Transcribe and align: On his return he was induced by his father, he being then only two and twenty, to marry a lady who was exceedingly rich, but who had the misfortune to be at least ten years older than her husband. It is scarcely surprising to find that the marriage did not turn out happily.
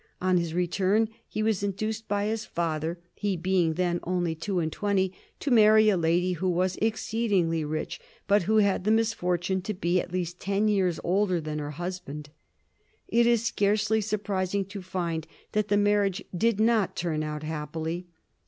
On 0.19 0.37
his 0.37 0.55
return 0.55 1.09
he 1.29 1.43
was 1.43 1.61
induced 1.61 2.07
by 2.07 2.25
his 2.25 2.43
father, 2.43 2.97
he 3.13 3.37
being 3.37 3.75
then 3.75 3.99
only 4.03 4.33
two 4.33 4.57
and 4.57 4.71
twenty, 4.71 5.13
to 5.39 5.51
marry 5.51 5.89
a 5.89 5.95
lady 5.95 6.31
who 6.31 6.49
was 6.49 6.75
exceedingly 6.77 7.63
rich, 7.63 8.01
but 8.27 8.41
who 8.49 8.57
had 8.57 8.83
the 8.83 8.89
misfortune 8.89 9.61
to 9.61 9.75
be 9.75 10.01
at 10.01 10.11
least 10.11 10.39
ten 10.39 10.67
years 10.67 10.99
older 11.03 11.39
than 11.39 11.59
her 11.59 11.69
husband. 11.69 12.31
It 13.07 13.27
is 13.27 13.45
scarcely 13.45 14.01
surprising 14.01 14.65
to 14.69 14.81
find 14.81 15.27
that 15.51 15.67
the 15.67 15.77
marriage 15.77 16.23
did 16.35 16.59
not 16.59 16.95
turn 16.95 17.21
out 17.21 17.43
happily. 17.43 18.07